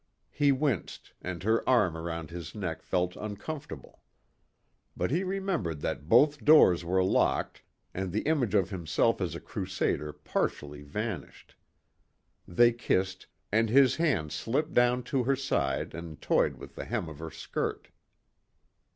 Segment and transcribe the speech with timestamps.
[0.31, 4.01] He winced and her arm around his neck felt uncomfortable.
[4.97, 7.61] But he remembered that both doors were locked
[7.93, 11.53] and the image of himself as a crusader partially vanished.
[12.47, 17.07] They kissed and his hand slipped down to her side and toyed with the hem
[17.07, 17.89] of her skirt.